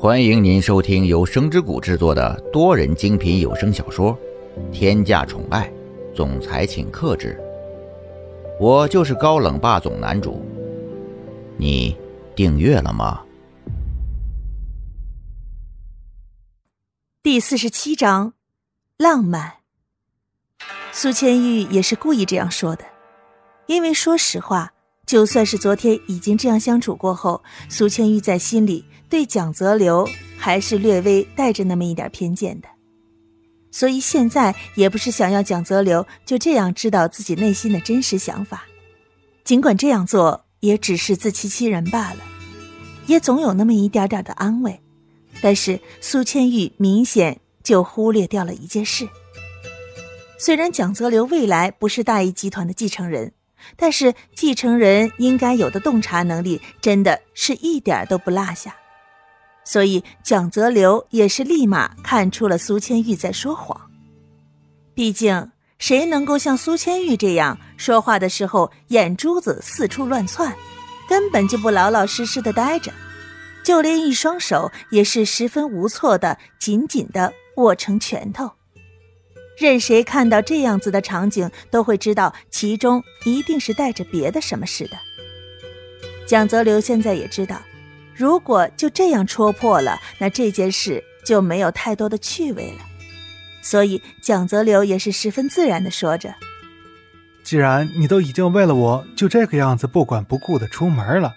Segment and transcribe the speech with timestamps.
[0.00, 4.16] 欢迎您收听由声之谷制作的多人精品有声小说
[4.70, 5.68] 《天价宠爱
[6.14, 7.36] 总裁请克制》，
[8.64, 10.40] 我就是高冷霸总男主。
[11.56, 11.96] 你
[12.36, 13.24] 订阅了吗？
[17.20, 18.34] 第四十七章，
[18.98, 19.54] 浪漫。
[20.92, 22.84] 苏千玉也是故意这样说的，
[23.66, 24.72] 因为说实话，
[25.04, 28.84] 就算是昨天已经这样相处过后，苏千玉在心里。
[29.08, 32.68] 对蒋泽流还是略微带着那么一点偏见的，
[33.70, 38.64] 所以现在也不是想要蒋泽流就这样知道自己内心的真实想法，
[39.44, 42.18] 尽管这样做也只是自欺欺人罢了，
[43.06, 44.80] 也总有那么一点点的安慰。
[45.40, 49.08] 但是苏千玉明显就忽略掉了一件事：
[50.38, 53.32] 虽然蒋泽流未来不是大义集团的继承人，
[53.76, 58.74] 但是继承人应该有的洞察能力真的是一点都不落下。
[59.68, 63.78] 所以，蒋泽流也是立马看出了苏千玉在说谎。
[64.94, 70.56] 毕竟，谁能够像苏千玉这样说话的时候眼珠子四处乱窜，
[71.06, 72.90] 根本就不老老实实的待着，
[73.62, 78.50] 就连一双手也是十分无措的紧紧的握成拳头。
[79.58, 84.96] 任谁看到这样子的场景，都会知道其中一定是带着别的什么似的。
[86.26, 87.60] 蒋泽流现在也知道。
[88.18, 92.80] 如果就这样戳破了，那这件事就没有太多的趣味了。
[93.62, 96.34] 所以蒋泽流也是十分自然的说着
[97.44, 101.36] ：“既然你都已经为了我就这个样子不管不顾的出门了，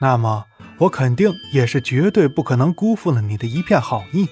[0.00, 0.46] 那么
[0.78, 4.26] 我肯定也是绝对不可能辜负了你的一片好意。”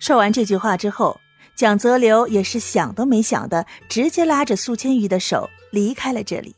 [0.00, 1.20] 说完这句话之后，
[1.54, 6.56] 蒋泽流也是想都没想的，直接拉着苏千玉的手离开了这里。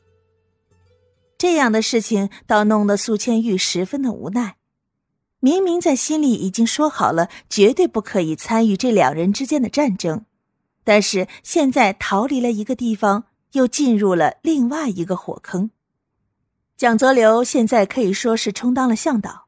[1.46, 4.56] 这样的事情倒弄得苏千玉十分的无奈。
[5.38, 10.24] 明明在心里已经说好了，绝对不可以参与这两人之间的战争，
[10.82, 15.70] 但是现在逃离了一个地方，又进入了另外一个火坑。
[16.76, 19.46] 蒋泽流现在可以说是充当了向导，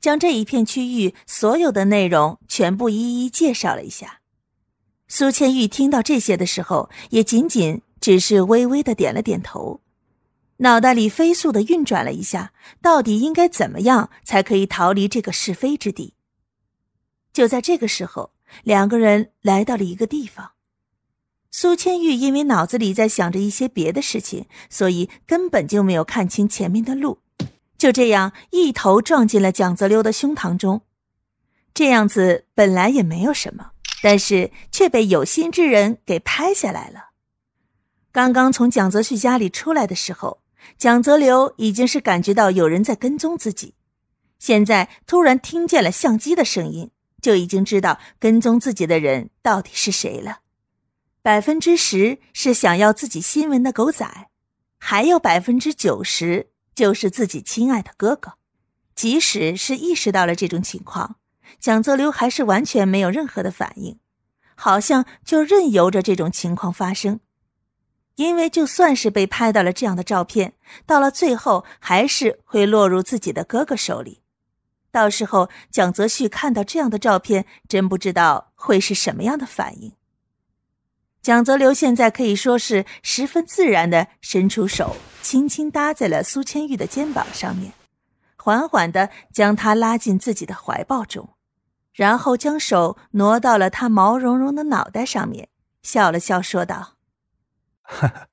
[0.00, 4.20] 将这一片区域所有的内容全部一一介绍了一下。
[5.08, 9.80] 苏千玉听到这些的时候，也仅仅只是微微的点了点头。
[10.62, 16.12] 脑袋里飞速的运转了一下，到底应该怎么样才可以逃离这个是非之地？
[17.32, 18.32] 就在这个时候，
[18.62, 20.52] 两个人来到了一个地方。
[21.50, 27.20] 苏千玉因为脑子里在想着一些别的事情，所以根本就没有看清前面的路，
[27.78, 30.82] 就这样一头撞进了蒋泽流的胸膛中。
[31.72, 33.70] 这样子本来也没有什么，
[34.02, 37.12] 但是却被有心之人给拍下来了。
[38.12, 40.42] 刚刚从蒋泽旭家里出来的时候。
[40.78, 43.74] 蒋泽流已经是感觉到有人在跟踪自己，
[44.38, 50.40] 现在突然听见了相机的声音，就已经知道跟踪自己的人到底是谁了。
[51.22, 54.28] 百分之十是想要自己新闻的狗仔，
[54.78, 58.34] 还有百分之九十就是自己亲爱的哥哥。
[58.94, 61.16] 即使是意识到了这种情况，
[61.58, 63.98] 蒋泽流还是完全没有任何的反应，
[64.54, 67.20] 好像就任由着这种情况发生。
[68.20, 70.52] 因为就算是被拍到了这样的照片，
[70.84, 74.20] 到了最后还是会落入自己的哥哥手里。
[74.92, 79.94] 到时候蒋泽旭看到这样的照片，真不知道会是什么样的反应。
[81.22, 87.72] 蒋泽流现在可以说是十分自然的伸出手，轻轻搭在了苏千玉的肩膀上面，
[88.36, 91.30] 缓缓的将她拉进自己的怀抱中，
[91.94, 95.48] 然后将手挪到了她毛茸茸的脑袋上面，
[95.82, 96.99] 笑了笑说道。
[97.90, 98.26] 哈哈，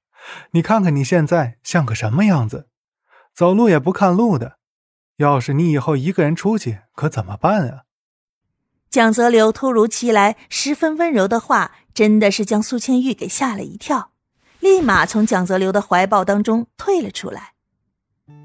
[0.52, 2.68] 你看看你现在像个什么样子，
[3.34, 4.58] 走路也不看路的。
[5.18, 7.82] 要是你以后一个人出去，可怎么办啊？
[8.90, 14.12] 蒋泽流突如其来、十分温柔的话，真的是将苏千玉给吓了一跳，
[14.60, 17.54] 立马从蒋泽流的怀抱当中退了出来。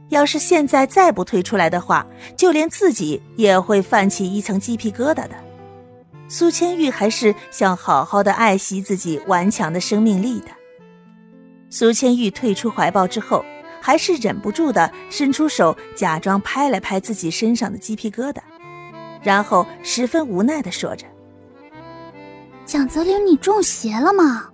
[0.08, 2.06] 要是现在再不退出来的话，
[2.36, 5.36] 就连自己也会泛起一层鸡皮疙瘩的。
[6.28, 10.48] 苏千玉还是想好好的爱惜自己顽强的生命力的。
[11.72, 13.42] 苏千玉退出怀抱之后，
[13.80, 18.42] 还是忍不住的伸出手，假装拍了拍自己身上的鸡皮疙瘩，
[19.22, 21.06] 然后十分无奈的说着
[22.66, 24.50] ：“蒋泽林，你中邪了吗？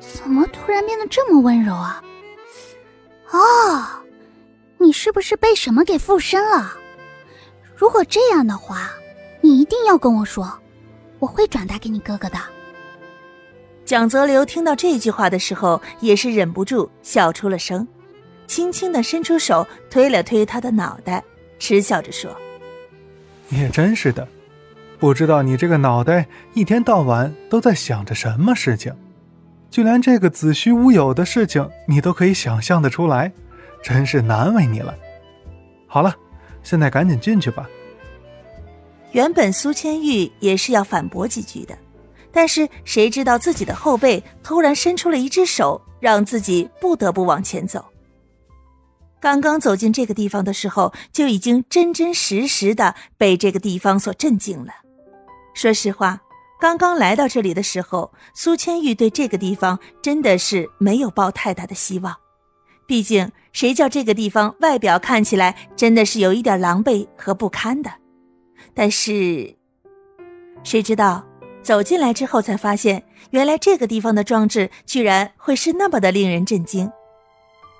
[0.00, 2.02] 怎么突然变得这么温柔啊？
[3.30, 3.86] 哦，
[4.76, 6.74] 你是不是被什么给附身了？
[7.74, 8.90] 如果这样的话，
[9.40, 10.58] 你一定要跟我说，
[11.20, 12.38] 我会转达给你哥哥的。”
[13.88, 17.88] 蒋泽流听到这句话的时候，也是忍不住笑出了声，
[18.46, 21.24] 轻轻的伸出手推了推他的脑袋，
[21.58, 22.30] 嗤笑着说
[23.48, 24.28] ：“你也真是的，
[24.98, 28.92] 不知道你这个脑袋一天到晚都在想着什么事情，
[29.70, 33.32] 就连这个子虚乌有的事情你都可以想象得出来，
[33.82, 34.94] 真是难为你了。
[35.86, 36.14] 好了，
[36.62, 37.66] 现在赶紧进去吧。
[39.12, 41.74] 原本苏千玉也是要反驳几句的，
[42.38, 47.84] 但是谁知道自己的后背突然伸出了一只手，让自己不得不往前走。
[49.18, 54.72] 刚刚走进这个地方的时候，就已经真真实实的被这个地方所震惊了。
[55.52, 56.20] 说实话，
[56.60, 62.14] 刚刚来到这里的时候，苏千玉对这个地方真的是没有抱太大的希望。
[62.86, 67.90] 毕竟，谁叫这个地方外表看起来真的是有一点狼狈和不堪的。
[68.74, 69.56] 但是，
[70.62, 71.26] 谁知道
[71.68, 76.90] 走进来之后才发现，原来这个地方的装置居然会是那么的令人震惊。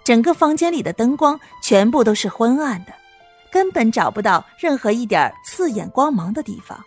[0.05, 2.93] 整个房间里的灯光全部都是昏暗的，
[3.51, 6.79] 根本找不到任何一点刺眼光芒的地方。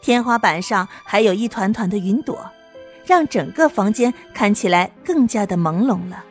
[0.00, 2.50] 天花板上还有一团团的云朵，
[3.04, 6.24] 让整个房间看起来更加的朦胧了。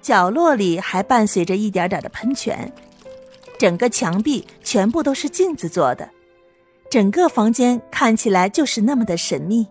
[0.00, 2.72] 角落里还伴随着一点点的喷泉，
[3.58, 6.08] 整个墙壁全部都是镜子做的，
[6.94, 9.66] 整个房间看起来就是那么的神秘。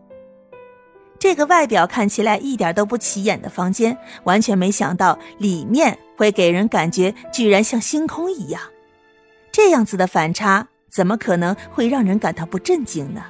[1.17, 8.61] 这个外表看起来一点都不起眼的房间，完全没想到里面会给人感觉居然像星空一样。
[9.53, 13.23] 这样子的反差，怎么可能会让人感到不震惊呢？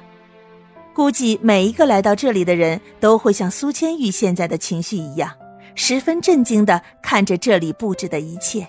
[0.92, 5.30] 估计每一个来到这里的人都会像苏千玉现在的情绪一样，
[5.76, 8.66] 十分震惊的看着这里布置的一切。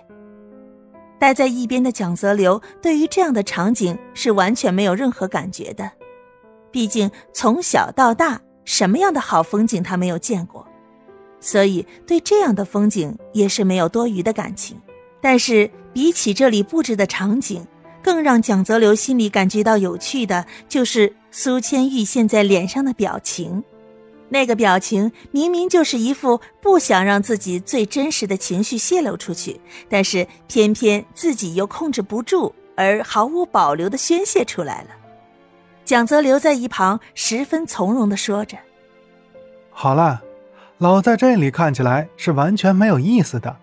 [1.26, 5.92] 待在一边的蒋泽流对于这样的场景是完全没有任何感觉的，
[6.72, 8.40] 毕竟从小到大。
[8.64, 10.68] 什么样的好风景他没有见过，
[11.40, 14.80] 所以对这样的风景也是没有多余的感情。
[15.20, 17.66] 但是比起这里布置的场景，
[18.04, 23.64] 更让蒋泽流心里感觉到有趣的就是苏千玉现在脸上的表情。
[24.36, 34.90] 那个表情明明就是一副不想让自己最真实的情绪泄露出去，但是偏偏自己又控制不住，而毫无保留的宣泄出来了。
[35.86, 38.58] 蒋泽留在一旁，十分从容的说着
[39.72, 40.22] ：“好了，
[40.80, 43.56] 老在这里看起来是完全没有意思的，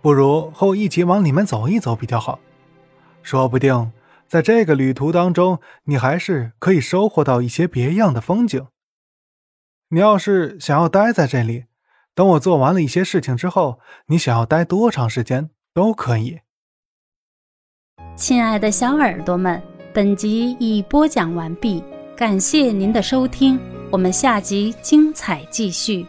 [0.00, 2.38] 不如和我一起往里面走一走比较好。
[3.24, 3.90] 说不定
[4.28, 8.68] 在这个旅途当中，你还是可以收获到一些别样的风景。
[9.88, 11.64] 你要是想要待在这里，
[12.14, 16.40] 等我做完了一些事情之后，你想要待多长时间都可以。”
[18.16, 19.62] 亲爱的小耳朵们。
[19.94, 21.80] 本集已播讲完毕，
[22.16, 23.60] 感谢您的收听，
[23.92, 26.04] 我们下集精彩继续。